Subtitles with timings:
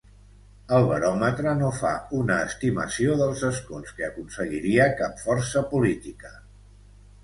[0.77, 1.91] El baròmetre no fa
[2.21, 6.39] una estimació dels escons que aconseguiria cap força política.